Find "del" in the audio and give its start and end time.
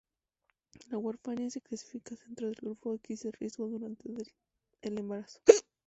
2.47-2.55